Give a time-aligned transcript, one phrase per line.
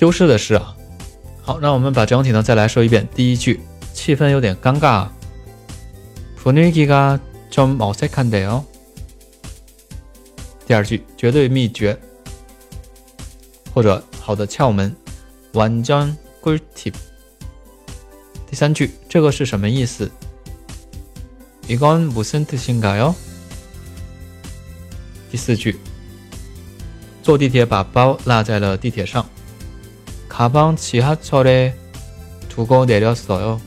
[0.00, 0.76] 丢失的失啊，
[1.42, 3.08] 好，让我们把整体呢再来说一遍。
[3.14, 3.60] 第一句，
[3.92, 5.08] 气氛有点尴尬。
[6.42, 8.64] 분위기가좀어색한데 요。
[10.66, 11.98] 第二句，绝对秘诀
[13.72, 14.94] 或者好的窍门。
[15.52, 16.92] 완전꿀 팁。
[18.46, 20.10] 第三句，这个是什么意思？
[21.66, 23.14] 이건무슨뜻인가 요？
[25.30, 25.80] 第四句，
[27.22, 29.26] 坐地铁把包落在了地铁上。
[30.30, 31.74] 가방 지하철에
[32.48, 33.60] 두고 내렸어요.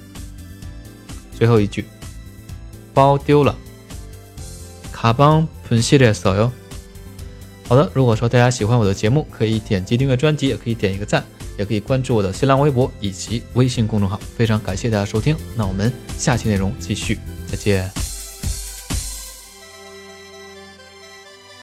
[1.33, 1.85] 最后一句,
[2.93, 3.55] 包丢了.
[4.91, 6.51] 가방 분실했어요.
[7.67, 11.23] 好的，如果说大家喜欢我的节目，可以点击订阅专辑，也可以点一个赞，
[11.57, 14.19] 也可以关注我的新浪微博以及微信公众号。
[14.35, 18.02] 非常感谢大家收听，那我们下期内容继续，再见。